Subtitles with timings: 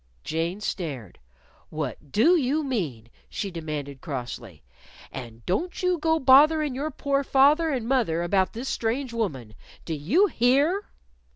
[0.23, 1.19] Jane stared.
[1.69, 4.63] "What do you mean?" she demanded crossly.
[5.11, 9.53] "And don't you go botherin' your poor father and mother about this strange woman.
[9.85, 10.79] Do you _hear?